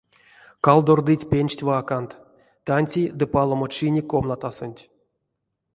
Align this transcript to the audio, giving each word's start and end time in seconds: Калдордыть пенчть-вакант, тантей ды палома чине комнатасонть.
Калдордыть 0.65 1.27
пенчть-вакант, 1.31 2.11
тантей 2.67 3.07
ды 3.17 3.25
палома 3.33 3.67
чине 3.75 4.01
комнатасонть. 4.11 4.81